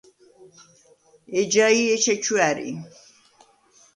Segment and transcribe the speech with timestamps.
[1.39, 2.69] ეჯაი̄ ეჩეჩუ ა̈რი.